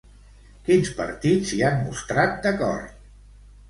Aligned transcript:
Quins 0.69 0.89
partits 1.03 1.53
s'hi 1.53 1.63
han 1.69 1.79
mostrat 1.85 2.37
d'acord? 2.49 3.01